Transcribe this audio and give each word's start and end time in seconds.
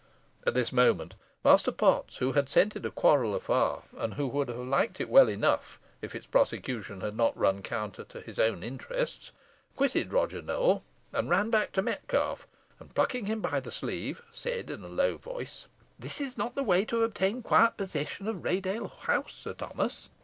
At 0.47 0.55
this 0.55 0.71
moment, 0.71 1.13
Master 1.45 1.71
Potts, 1.71 2.17
who 2.17 2.31
had 2.31 2.49
scented 2.49 2.87
a 2.87 2.89
quarrel 2.89 3.35
afar, 3.35 3.83
and 3.95 4.15
who 4.15 4.27
would 4.29 4.47
have 4.47 4.57
liked 4.57 4.99
it 4.99 5.09
well 5.09 5.29
enough 5.29 5.79
if 6.01 6.15
its 6.15 6.25
prosecution 6.25 7.01
had 7.01 7.15
not 7.15 7.37
run 7.37 7.61
counter 7.61 8.03
to 8.05 8.19
his 8.21 8.39
own 8.39 8.63
interests, 8.63 9.31
quitted 9.75 10.11
Roger 10.11 10.41
Nowell, 10.41 10.83
and 11.13 11.29
ran 11.29 11.51
back 11.51 11.71
to 11.73 11.83
Metcalfe, 11.83 12.47
and 12.79 12.95
plucking 12.95 13.27
him 13.27 13.41
by 13.41 13.59
the 13.59 13.69
sleeve, 13.69 14.23
said, 14.31 14.71
in 14.71 14.83
a 14.83 14.87
low 14.87 15.17
voice 15.17 15.67
"This 15.99 16.19
is 16.19 16.35
not 16.35 16.55
the 16.55 16.63
way 16.63 16.83
to 16.85 17.03
obtain 17.03 17.43
quiet 17.43 17.77
possession 17.77 18.27
of 18.27 18.43
Raydale 18.43 18.87
House, 18.87 19.33
Sir 19.35 19.53
Thomas. 19.53 20.09